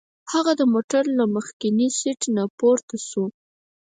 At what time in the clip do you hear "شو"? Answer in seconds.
3.07-3.25